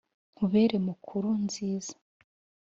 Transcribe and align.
nkubere 0.35 0.75
mukuru 0.87 1.27
nziza 1.45 1.95